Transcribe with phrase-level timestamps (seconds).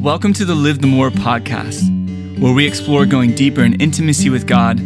[0.00, 4.46] Welcome to the Live the More podcast, where we explore going deeper in intimacy with
[4.46, 4.78] God,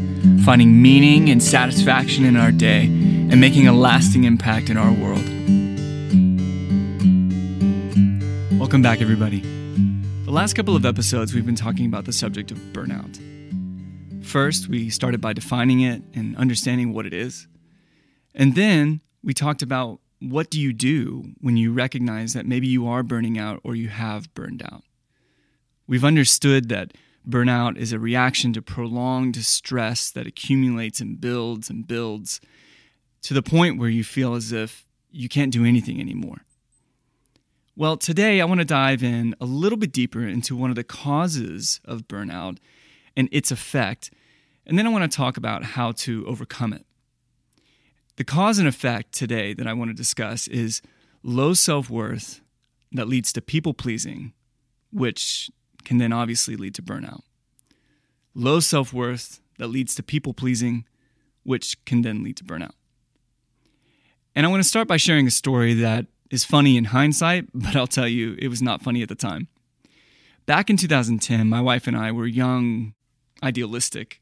[0.44, 5.24] finding meaning and satisfaction in our day, and making a lasting impact in our world.
[8.58, 9.40] Welcome back, everybody.
[10.24, 13.18] The last couple of episodes, we've been talking about the subject of burnout.
[14.24, 17.46] First, we started by defining it and understanding what it is.
[18.34, 22.86] And then we talked about what do you do when you recognize that maybe you
[22.86, 24.84] are burning out or you have burned out.
[25.90, 26.94] We've understood that
[27.28, 32.40] burnout is a reaction to prolonged stress that accumulates and builds and builds
[33.22, 36.44] to the point where you feel as if you can't do anything anymore.
[37.74, 40.84] Well, today I want to dive in a little bit deeper into one of the
[40.84, 42.58] causes of burnout
[43.16, 44.12] and its effect,
[44.64, 46.86] and then I want to talk about how to overcome it.
[48.14, 50.82] The cause and effect today that I want to discuss is
[51.24, 52.42] low self worth
[52.92, 54.34] that leads to people pleasing,
[54.92, 55.50] which
[55.84, 57.22] can then obviously lead to burnout.
[58.34, 60.84] Low self worth that leads to people pleasing,
[61.42, 62.72] which can then lead to burnout.
[64.34, 67.76] And I want to start by sharing a story that is funny in hindsight, but
[67.76, 69.48] I'll tell you, it was not funny at the time.
[70.46, 72.94] Back in 2010, my wife and I were young,
[73.42, 74.20] idealistic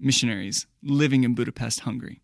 [0.00, 2.20] missionaries living in Budapest, Hungary.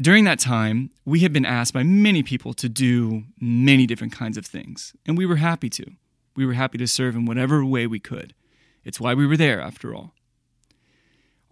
[0.00, 4.36] During that time, we had been asked by many people to do many different kinds
[4.36, 5.92] of things, and we were happy to
[6.38, 8.32] we were happy to serve in whatever way we could.
[8.84, 10.14] It's why we were there, after all.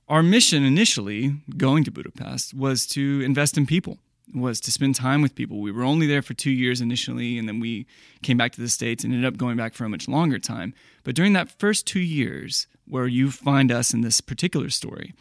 [0.09, 3.99] Our mission initially, going to Budapest, was to invest in people,
[4.33, 5.61] was to spend time with people.
[5.61, 7.85] We were only there for two years initially, and then we
[8.23, 10.73] came back to the States and ended up going back for a much longer time.
[11.03, 15.15] But during that first two years, where you find us in this particular story,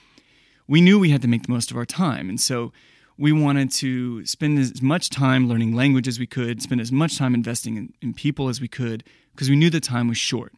[0.67, 2.29] we knew we had to make the most of our time.
[2.29, 2.71] And so
[3.17, 7.17] we wanted to spend as much time learning language as we could, spend as much
[7.17, 9.03] time investing in, in people as we could,
[9.35, 10.53] because we knew the time was short.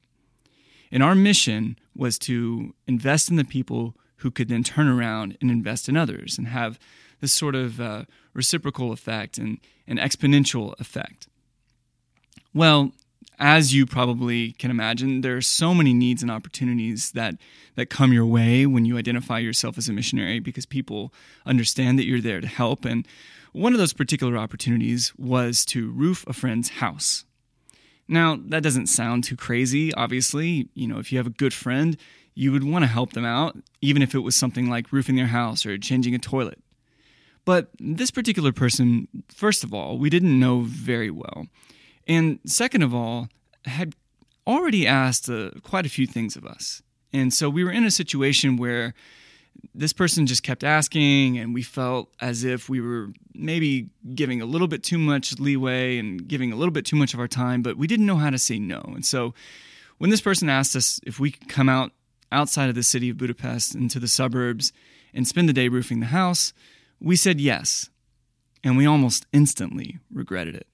[0.92, 5.52] And our mission was to invest in the people who could then turn around and
[5.52, 6.80] invest in others and have
[7.20, 11.28] this sort of uh, reciprocal effect and an exponential effect.
[12.54, 12.92] Well,
[13.40, 17.36] as you probably can imagine, there are so many needs and opportunities that
[17.76, 21.14] that come your way when you identify yourself as a missionary because people
[21.46, 22.86] understand that you're there to help.
[22.86, 23.08] And
[23.52, 27.26] one of those particular opportunities was to roof a friend's house.
[28.08, 30.70] Now, that doesn't sound too crazy, obviously.
[30.74, 31.98] You know, if you have a good friend,
[32.36, 35.28] you would want to help them out, even if it was something like roofing their
[35.28, 36.60] house or changing a toilet.
[37.46, 41.48] But this particular person, first of all, we didn't know very well.
[42.08, 43.30] And second of all,
[43.66, 43.96] had
[44.46, 46.82] already asked uh, quite a few things of us.
[47.12, 48.94] And so we were in a situation where
[49.74, 54.46] this person just kept asking, and we felt as if we were maybe giving a
[54.46, 57.62] little bit too much leeway and giving a little bit too much of our time,
[57.62, 58.82] but we didn't know how to say no.
[58.96, 59.34] And so
[59.98, 61.92] when this person asked us if we could come out
[62.32, 64.74] outside of the city of Budapest into the suburbs
[65.14, 66.54] and spend the day roofing the house,
[67.00, 67.90] we said yes.
[68.64, 70.68] And we almost instantly regretted it.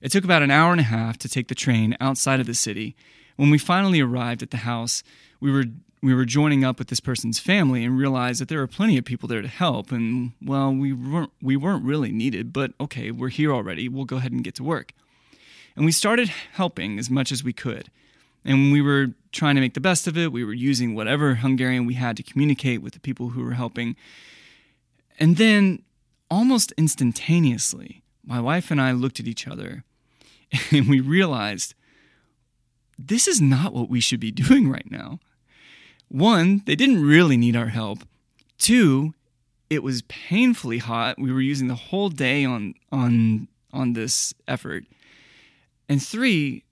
[0.00, 2.54] It took about an hour and a half to take the train outside of the
[2.54, 2.96] city.
[3.36, 5.02] When we finally arrived at the house,
[5.40, 5.64] we were
[6.06, 9.04] we were joining up with this person's family and realized that there were plenty of
[9.04, 9.90] people there to help.
[9.90, 13.88] And well we weren't we weren't really needed but okay we're here already.
[13.88, 14.92] We'll go ahead and get to work.
[15.74, 17.90] And we started helping as much as we could.
[18.44, 20.30] And we were trying to make the best of it.
[20.30, 23.96] We were using whatever hungarian we had to communicate with the people who were helping.
[25.18, 25.82] And then
[26.30, 29.84] almost instantaneously my wife and i looked at each other
[30.70, 31.74] and we realized
[32.98, 35.18] this is not what we should be doing right now
[36.08, 38.00] one, they didn't really need our help.
[38.58, 39.14] Two,
[39.68, 41.18] it was painfully hot.
[41.18, 44.84] We were using the whole day on on on this effort.
[45.88, 46.64] And three,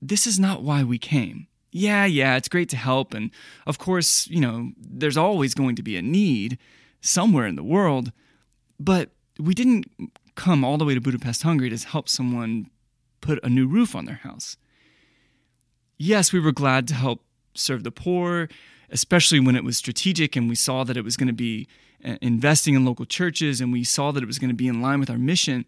[0.00, 1.46] this is not why we came.
[1.72, 3.30] Yeah, yeah, it's great to help and
[3.66, 6.58] of course, you know, there's always going to be a need
[7.00, 8.12] somewhere in the world,
[8.80, 9.84] but we didn't
[10.34, 12.70] come all the way to Budapest, Hungary to help someone
[13.20, 14.56] put a new roof on their house.
[15.98, 17.25] Yes, we were glad to help
[17.58, 18.48] serve the poor,
[18.90, 21.66] especially when it was strategic and we saw that it was going to be
[22.04, 24.80] uh, investing in local churches and we saw that it was going to be in
[24.80, 25.64] line with our mission.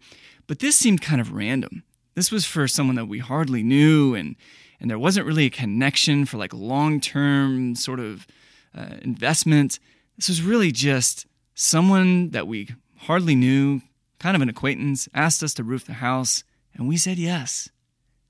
[0.47, 1.83] But this seemed kind of random.
[2.15, 4.35] This was for someone that we hardly knew and
[4.81, 8.25] and there wasn't really a connection for like long-term sort of
[8.73, 9.77] uh, investment.
[10.15, 13.81] This was really just someone that we hardly knew,
[14.19, 17.69] kind of an acquaintance, asked us to roof the house, and we said yes.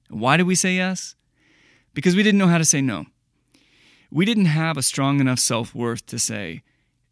[0.09, 1.13] And why did we say yes?
[1.93, 3.05] Because we didn't know how to say no
[4.11, 6.63] we didn't have a strong enough self worth to say,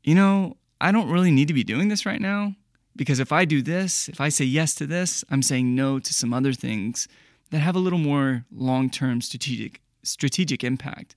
[0.04, 2.56] you know, I don't really need to be doing this right now
[2.96, 6.14] because if I do this, if I say yes to this, I'm saying no to
[6.14, 7.08] some other things
[7.52, 11.16] that have a little more long term strategic, strategic impact.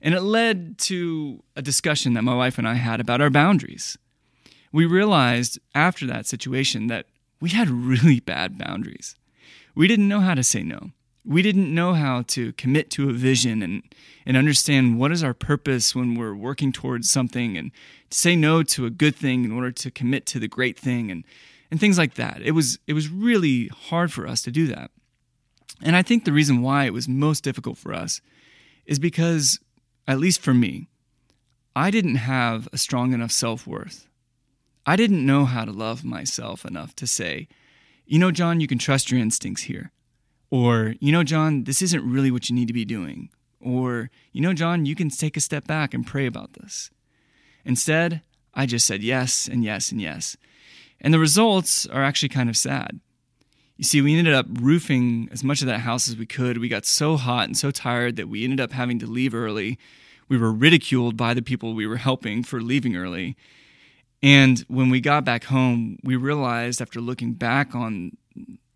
[0.00, 3.98] And it led to a discussion that my wife and I had about our boundaries.
[4.72, 7.06] We realized after that situation that
[7.40, 9.16] we had really bad boundaries.
[9.74, 10.92] We didn't know how to say no.
[11.28, 13.82] We didn't know how to commit to a vision and,
[14.24, 17.70] and understand what is our purpose when we're working towards something and
[18.10, 21.24] say no to a good thing in order to commit to the great thing and,
[21.70, 22.40] and things like that.
[22.40, 24.90] It was, it was really hard for us to do that.
[25.82, 28.22] And I think the reason why it was most difficult for us
[28.86, 29.60] is because
[30.06, 30.88] at least for me,
[31.76, 34.08] I didn't have a strong enough self worth.
[34.86, 37.48] I didn't know how to love myself enough to say,
[38.06, 39.92] you know, John, you can trust your instincts here.
[40.50, 43.30] Or, you know, John, this isn't really what you need to be doing.
[43.60, 46.90] Or, you know, John, you can take a step back and pray about this.
[47.64, 48.22] Instead,
[48.54, 50.36] I just said yes and yes and yes.
[51.00, 53.00] And the results are actually kind of sad.
[53.76, 56.58] You see, we ended up roofing as much of that house as we could.
[56.58, 59.78] We got so hot and so tired that we ended up having to leave early.
[60.28, 63.36] We were ridiculed by the people we were helping for leaving early.
[64.20, 68.16] And when we got back home, we realized after looking back on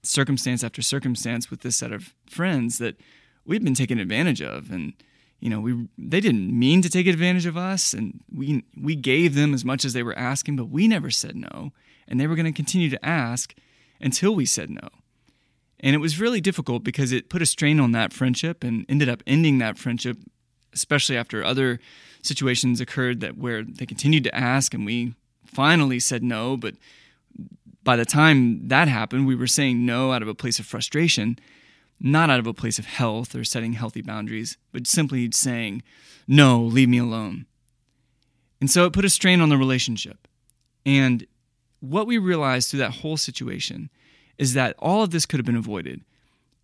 [0.03, 2.97] circumstance after circumstance with this set of friends that
[3.45, 4.95] we'd been taken advantage of and
[5.41, 9.35] you know we they didn't mean to take advantage of us and we we gave
[9.35, 11.73] them as much as they were asking but we never said no
[12.09, 13.55] and they were going to continue to ask
[14.01, 14.89] until we said no.
[15.81, 19.09] And it was really difficult because it put a strain on that friendship and ended
[19.09, 20.19] up ending that friendship,
[20.73, 21.81] especially after other
[22.23, 25.15] situations occurred that where they continued to ask and we
[25.45, 26.75] finally said no, but
[27.85, 31.39] by the time that happened, we were saying no out of a place of frustration,
[32.01, 35.83] not out of a place of health or setting healthy boundaries, but simply saying,
[36.27, 37.47] no, leave me alone.
[38.61, 40.29] And so it put a strain on the relationship.
[40.87, 41.27] And
[41.81, 43.91] what we realized through that whole situation
[44.39, 46.03] is that all of this could have been avoided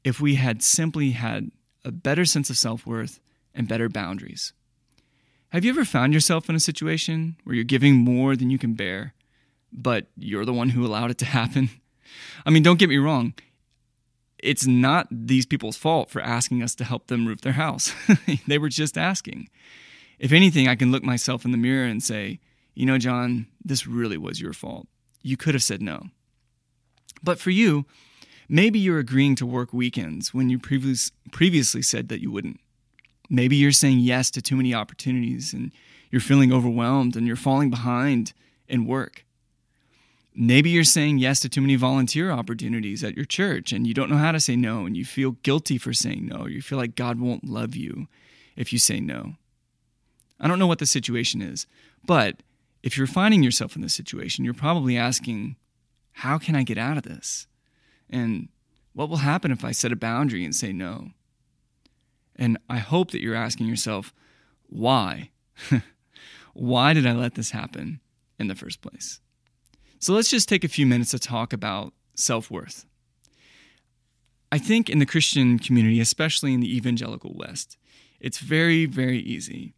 [0.04, 1.50] if we had simply had
[1.84, 3.20] a better sense of self worth
[3.54, 4.52] and better boundaries.
[5.50, 8.74] Have you ever found yourself in a situation where you're giving more than you can
[8.74, 9.14] bear,
[9.72, 11.70] but you're the one who allowed it to happen?
[12.46, 13.34] I mean, don't get me wrong.
[14.38, 17.92] It's not these people's fault for asking us to help them roof their house.
[18.46, 19.48] they were just asking.
[20.18, 22.38] If anything, I can look myself in the mirror and say,
[22.74, 24.86] you know, John, this really was your fault
[25.22, 26.06] you could have said no.
[27.22, 27.84] But for you,
[28.48, 32.60] maybe you're agreeing to work weekends when you previous, previously said that you wouldn't.
[33.28, 35.72] Maybe you're saying yes to too many opportunities and
[36.10, 38.32] you're feeling overwhelmed and you're falling behind
[38.68, 39.24] in work.
[40.40, 44.08] Maybe you're saying yes to too many volunteer opportunities at your church and you don't
[44.08, 46.46] know how to say no and you feel guilty for saying no.
[46.46, 48.06] You feel like God won't love you
[48.54, 49.34] if you say no.
[50.38, 51.66] I don't know what the situation is,
[52.06, 52.36] but
[52.84, 55.56] if you're finding yourself in this situation, you're probably asking,
[56.12, 57.48] How can I get out of this?
[58.08, 58.48] And
[58.92, 61.08] what will happen if I set a boundary and say no?
[62.36, 64.14] And I hope that you're asking yourself,
[64.68, 65.30] Why?
[66.54, 67.98] Why did I let this happen
[68.38, 69.18] in the first place?
[70.00, 72.86] So let's just take a few minutes to talk about self worth.
[74.50, 77.76] I think in the Christian community, especially in the evangelical West,
[78.20, 79.74] it's very, very easy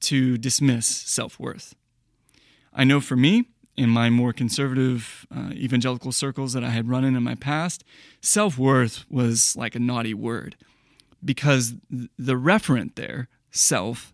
[0.00, 1.74] to dismiss self worth.
[2.72, 3.46] I know for me,
[3.76, 7.84] in my more conservative uh, evangelical circles that I had run in in my past,
[8.20, 10.56] self worth was like a naughty word
[11.24, 14.12] because the referent there, self,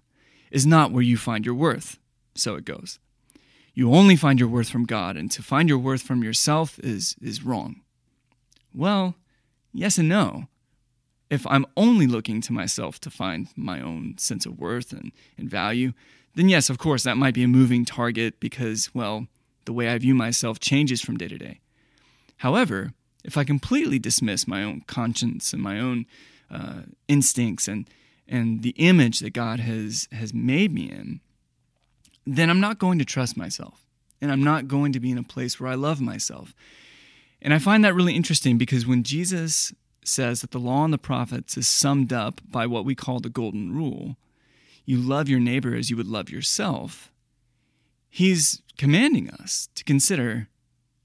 [0.50, 1.98] is not where you find your worth.
[2.34, 2.98] So it goes.
[3.74, 7.16] You only find your worth from God, and to find your worth from yourself is,
[7.20, 7.80] is wrong.
[8.74, 9.14] Well,
[9.72, 10.48] yes and no.
[11.28, 15.48] If I'm only looking to myself to find my own sense of worth and, and
[15.48, 15.92] value,
[16.34, 19.26] then yes, of course, that might be a moving target because, well,
[19.64, 21.60] the way I view myself changes from day to day.
[22.38, 22.92] However,
[23.24, 26.06] if I completely dismiss my own conscience and my own
[26.50, 27.88] uh, instincts and
[28.26, 31.20] and the image that God has has made me in,
[32.26, 33.86] then I'm not going to trust myself,
[34.20, 36.54] and I'm not going to be in a place where I love myself.
[37.42, 39.72] And I find that really interesting because when Jesus
[40.04, 43.28] says that the law and the prophets is summed up by what we call the
[43.28, 44.16] golden rule,
[44.84, 47.12] you love your neighbor as you would love yourself,
[48.08, 50.48] he's commanding us to consider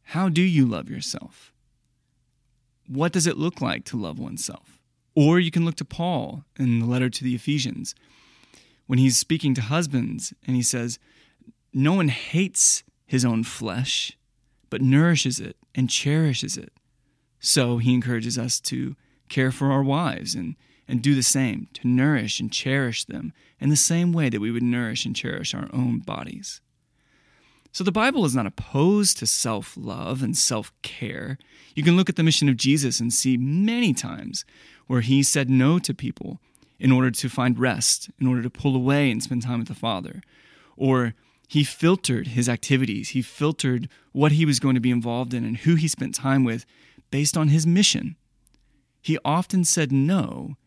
[0.10, 1.54] how do you love yourself?
[2.88, 4.80] What does it look like to love oneself?
[5.16, 7.96] Or you can look to Paul in the letter to the Ephesians
[8.88, 11.00] when he's speaking to husbands and he says,
[11.74, 14.18] No one hates his own flesh,
[14.70, 16.72] but nourishes it and cherishes it.
[17.40, 18.96] So he encourages us to
[19.30, 20.56] care for our wives and
[20.88, 24.52] and do the same to nourish and cherish them in the same way that we
[24.52, 26.62] would nourish and cherish our own bodies.
[27.72, 31.38] So the Bible is not opposed to self love and self care.
[31.76, 34.46] You can look at the mission of Jesus and see many times
[34.88, 36.40] where he said no to people
[36.80, 39.74] in order to find rest, in order to pull away and spend time with the
[39.74, 40.22] Father.
[40.76, 41.14] Or
[41.48, 45.58] he filtered his activities, he filtered what he was going to be involved in and
[45.58, 46.66] who he spent time with
[47.12, 48.16] based on his mission.
[49.02, 50.58] He often said no,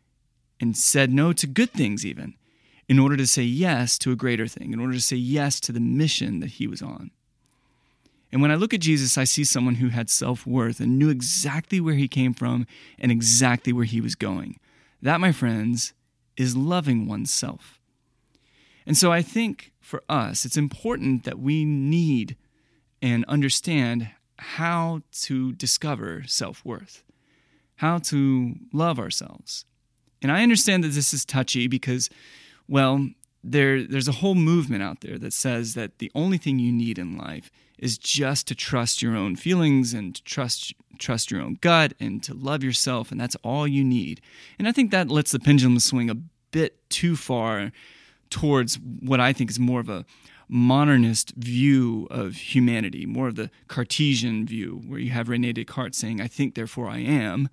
[0.60, 2.34] and said no to good things even,
[2.88, 5.72] in order to say yes to a greater thing, in order to say yes to
[5.72, 7.10] the mission that he was on.
[8.30, 11.08] And when I look at Jesus, I see someone who had self worth and knew
[11.08, 12.66] exactly where he came from
[12.98, 14.58] and exactly where he was going.
[15.00, 15.94] That, my friends,
[16.38, 17.78] is loving oneself.
[18.87, 22.37] And so I think for us, it's important that we need
[23.02, 27.02] and understand how to discover self worth,
[27.76, 29.66] how to love ourselves.
[30.23, 32.09] And I understand that this is touchy because
[32.66, 33.11] well,
[33.45, 36.99] there there's a whole movement out there that says that the only thing you need
[36.99, 41.92] in life is just to trust your own feelings and trust trust your own gut
[42.00, 44.20] and to love yourself and that's all you need.
[44.58, 46.16] And I think that lets the pendulum swing a
[46.50, 47.70] bit too far
[48.30, 50.04] towards what I think is more of a
[50.49, 56.20] modernist view of humanity, more of the Cartesian view, where you have Rene Descartes saying,
[56.20, 57.49] I think, therefore I am,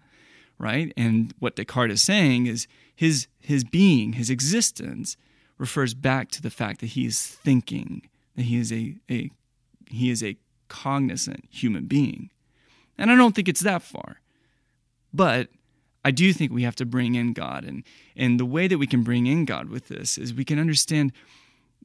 [0.58, 0.94] right?
[0.96, 5.18] And what Descartes is saying is his his being, his existence,
[5.58, 9.30] refers back to the fact that he is thinking, that he is a, a
[9.90, 10.38] he is a
[10.68, 12.30] cognizant human being.
[12.98, 14.22] And I don't think it's that far.
[15.14, 15.50] But
[16.04, 17.64] I do think we have to bring in God.
[17.64, 17.84] And,
[18.16, 21.12] and the way that we can bring in God with this is we can understand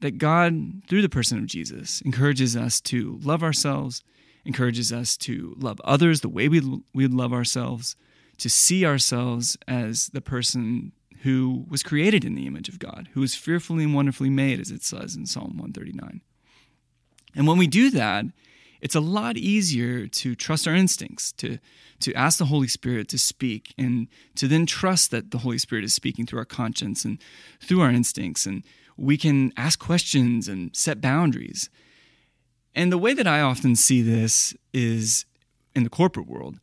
[0.00, 4.02] that God, through the person of Jesus, encourages us to love ourselves,
[4.45, 6.61] encourages us to love others the way we
[6.95, 7.97] we love ourselves,
[8.38, 10.92] to see ourselves as the person
[11.23, 14.71] who was created in the image of God, who was fearfully and wonderfully made, as
[14.71, 16.23] it says in Psalm 139.
[17.34, 18.25] And when we do that,
[18.80, 21.58] it's a lot easier to trust our instincts, to,
[22.00, 25.84] to ask the Holy Spirit to speak, and to then trust that the Holy Spirit
[25.84, 27.18] is speaking through our conscience and
[27.60, 28.46] through our instincts.
[28.46, 28.62] And
[28.96, 31.68] we can ask questions and set boundaries.
[32.75, 35.26] And the way that I often see this is
[35.75, 36.58] in the corporate world,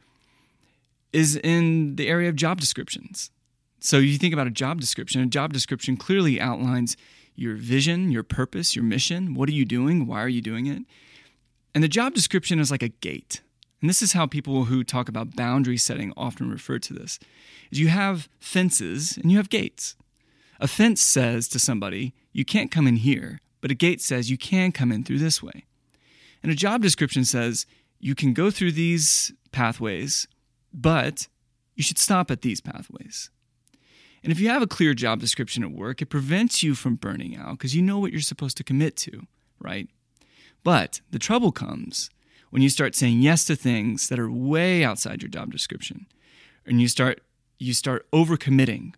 [1.13, 3.31] is in the area of job descriptions.
[3.79, 5.21] So you think about a job description.
[5.21, 6.97] A job description clearly outlines
[7.37, 9.33] your vision, your purpose, your mission.
[9.33, 10.07] What are you doing?
[10.07, 10.83] Why are you doing it?
[11.73, 13.41] And the job description is like a gate.
[13.79, 17.19] And this is how people who talk about boundary setting often refer to this.
[17.71, 19.95] Is you have fences and you have gates.
[20.59, 24.37] A fence says to somebody, you can't come in here, but a gate says you
[24.37, 25.65] can come in through this way.
[26.41, 27.67] And a job description says
[27.99, 30.27] you can go through these pathways,
[30.73, 31.27] but
[31.75, 33.29] you should stop at these pathways.
[34.27, 37.37] And if you have a clear job description at work, it prevents you from burning
[37.37, 39.25] out because you know what you're supposed to commit to,
[39.57, 39.87] right?
[40.65, 42.09] But the trouble comes
[42.49, 46.07] when you start saying yes to things that are way outside your job description
[46.65, 47.21] and you start
[47.57, 48.95] you start overcommitting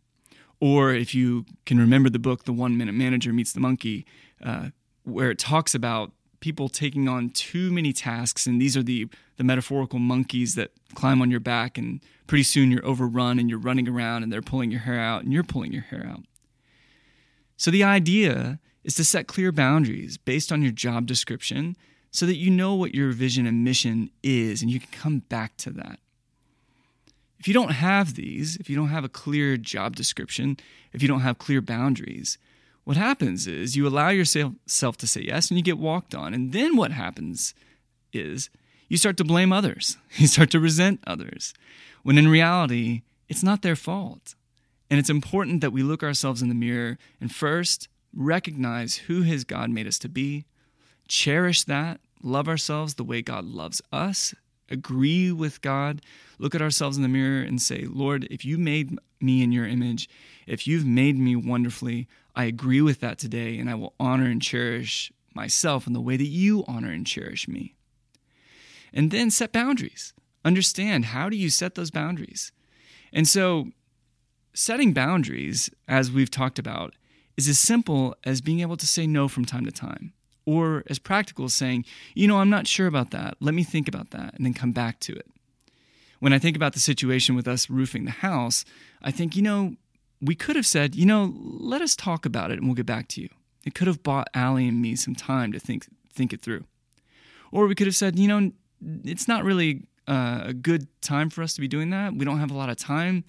[0.60, 4.08] or if you can remember the book the one minute manager meets the monkey
[4.44, 4.70] uh,
[5.04, 9.08] where it talks about people taking on too many tasks and these are the
[9.40, 13.58] the metaphorical monkeys that climb on your back and pretty soon you're overrun and you're
[13.58, 16.22] running around and they're pulling your hair out and you're pulling your hair out
[17.58, 21.76] so the idea is to set clear boundaries based on your job description
[22.12, 25.58] so that you know what your vision and mission is and you can come back
[25.58, 26.00] to that
[27.40, 30.58] if you don't have these if you don't have a clear job description
[30.94, 32.38] if you don't have clear boundaries
[32.90, 36.34] what happens is you allow yourself to say yes and you get walked on.
[36.34, 37.54] And then what happens
[38.12, 38.50] is
[38.90, 41.54] you start to blame others, you start to resent others,
[42.04, 44.36] when in reality, it's not their fault.
[44.90, 49.44] And it's important that we look ourselves in the mirror and first recognize who His
[49.44, 50.46] God made us to be,
[51.08, 54.34] cherish that, love ourselves the way God loves us,
[54.70, 56.02] agree with God,
[56.40, 59.68] look at ourselves in the mirror and say, Lord, if you made me in your
[59.68, 60.10] image,
[60.48, 64.42] if you've made me wonderfully, I agree with that today, and I will honor and
[64.42, 67.76] cherish myself in the way that you honor and cherish me.
[68.94, 70.14] And then set boundaries.
[70.46, 72.52] Understand how do you set those boundaries?
[73.12, 73.70] And so,
[74.54, 76.96] setting boundaries, as we've talked about,
[77.38, 80.14] is as simple as being able to say no from time to time,
[80.46, 83.38] or as practical as saying, you know, I'm not sure about that.
[83.40, 85.28] Let me think about that, and then come back to it.
[86.20, 88.66] When I think about the situation with us roofing the house,
[89.02, 89.76] I think, you know,
[90.22, 93.08] we could have said, you know, let us talk about it and we'll get back
[93.10, 93.30] to you.
[93.66, 96.66] It could have bought Allie and me some time to think think it through.
[97.52, 98.52] Or we could have said, you know,
[99.04, 102.16] it's not really uh, a good time for us to be doing that.
[102.16, 103.24] We don't have a lot of time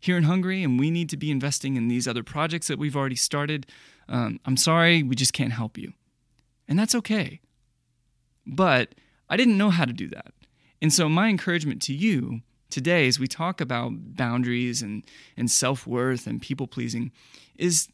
[0.00, 2.96] here in Hungary, and we need to be investing in these other projects that we've
[2.96, 3.66] already started.
[4.08, 5.92] Um, I'm sorry, we just can't help you.
[6.66, 7.40] And that's okay.
[8.46, 8.94] But
[9.28, 10.32] I didn't know how to do that.
[10.80, 12.40] And so, my encouragement to you
[12.70, 15.04] today, as we talk about boundaries and,
[15.36, 17.12] and self worth and people pleasing,
[17.56, 17.88] is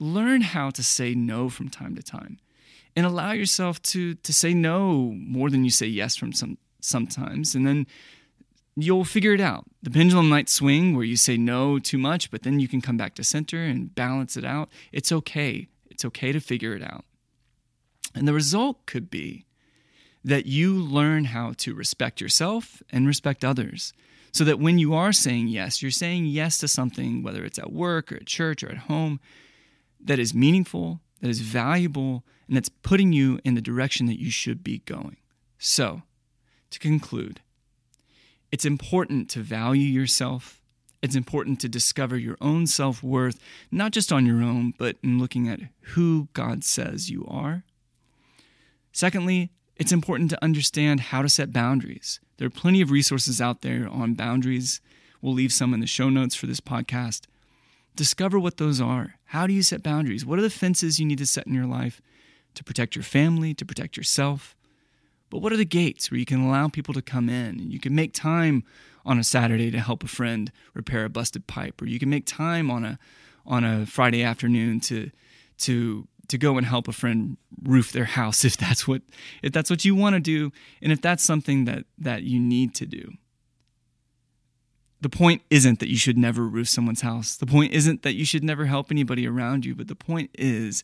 [0.00, 2.38] learn how to say no from time to time
[2.96, 7.54] and allow yourself to, to say no more than you say yes from some, sometimes.
[7.54, 7.86] And then
[8.76, 9.64] you'll figure it out.
[9.82, 12.96] The pendulum might swing where you say no too much, but then you can come
[12.96, 14.68] back to center and balance it out.
[14.92, 15.68] It's okay.
[15.90, 17.04] It's okay to figure it out.
[18.14, 19.46] And the result could be
[20.24, 23.92] that you learn how to respect yourself and respect others.
[24.32, 27.72] So that when you are saying yes, you're saying yes to something, whether it's at
[27.72, 29.20] work or at church or at home,
[30.00, 34.30] that is meaningful, that is valuable, and that's putting you in the direction that you
[34.30, 35.16] should be going.
[35.58, 36.02] So,
[36.70, 37.40] to conclude,
[38.52, 40.60] it's important to value yourself.
[41.02, 43.38] It's important to discover your own self worth,
[43.70, 45.60] not just on your own, but in looking at
[45.94, 47.64] who God says you are.
[48.92, 52.20] Secondly, it's important to understand how to set boundaries.
[52.36, 54.80] There are plenty of resources out there on boundaries.
[55.20, 57.22] We'll leave some in the show notes for this podcast.
[57.96, 59.14] Discover what those are.
[59.26, 60.26] How do you set boundaries?
[60.26, 62.00] What are the fences you need to set in your life
[62.54, 64.56] to protect your family, to protect yourself?
[65.30, 67.80] But what are the gates where you can allow people to come in and you
[67.80, 68.64] can make time
[69.04, 72.26] on a Saturday to help a friend repair a busted pipe, or you can make
[72.26, 72.98] time on a
[73.46, 75.10] on a Friday afternoon to
[75.58, 79.02] to to go and help a friend roof their house if that's what
[79.42, 82.74] if that's what you want to do and if that's something that that you need
[82.74, 83.12] to do
[85.04, 88.24] the point isn't that you should never roof someone's house the point isn't that you
[88.24, 90.82] should never help anybody around you but the point is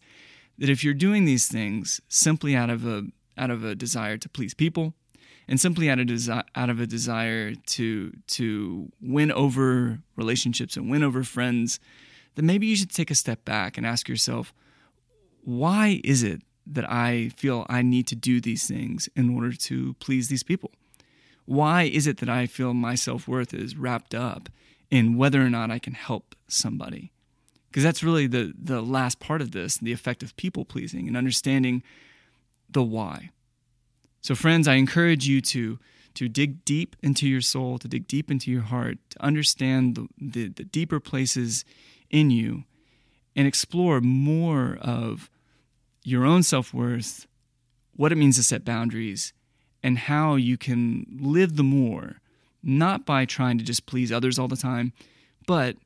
[0.59, 3.05] that if you're doing these things simply out of a
[3.39, 4.93] out of a desire to please people
[5.49, 10.91] and simply out of, desi- out of a desire to to win over relationships and
[10.91, 11.81] win over friends
[12.35, 14.53] then maybe you should take a step back and ask yourself
[15.45, 19.95] why is it that I feel I need to do these things in order to
[19.95, 20.73] please these people?
[21.51, 24.49] Why is it that I feel my self worth is wrapped up
[24.89, 27.11] in whether or not I can help somebody?
[27.69, 31.17] Because that's really the, the last part of this the effect of people pleasing and
[31.17, 31.83] understanding
[32.69, 33.31] the why.
[34.21, 35.81] So, friends, I encourage you to,
[36.15, 40.07] to dig deep into your soul, to dig deep into your heart, to understand the,
[40.21, 41.65] the, the deeper places
[42.11, 42.63] in you
[43.35, 45.29] and explore more of
[46.05, 47.27] your own self worth,
[47.97, 49.33] what it means to set boundaries,
[49.83, 52.21] and how you can live the more,
[52.63, 54.93] not by trying to just please others all the time,
[55.47, 55.77] but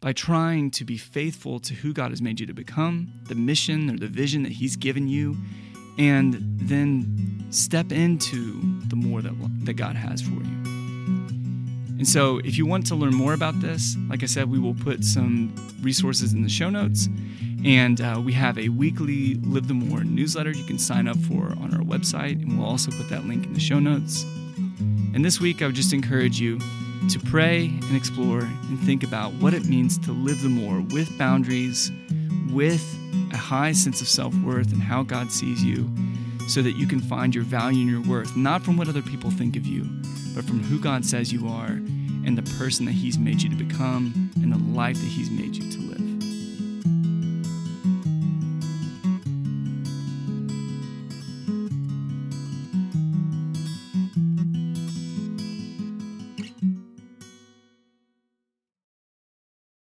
[0.00, 3.90] by trying to be faithful to who God has made you to become, the mission
[3.90, 5.36] or the vision that He's given you,
[5.98, 9.32] and then step into the more that,
[9.64, 10.58] that God has for you.
[11.98, 14.74] And so, if you want to learn more about this, like I said, we will
[14.74, 17.08] put some resources in the show notes.
[17.64, 21.46] And uh, we have a weekly Live the More newsletter you can sign up for
[21.60, 22.42] on our website.
[22.42, 24.24] And we'll also put that link in the show notes.
[25.14, 26.58] And this week, I would just encourage you
[27.10, 31.16] to pray and explore and think about what it means to live the more with
[31.18, 31.90] boundaries,
[32.50, 32.84] with
[33.32, 35.90] a high sense of self worth and how God sees you,
[36.48, 39.30] so that you can find your value and your worth, not from what other people
[39.30, 39.84] think of you,
[40.34, 41.80] but from who God says you are
[42.24, 45.47] and the person that He's made you to become and the life that He's made.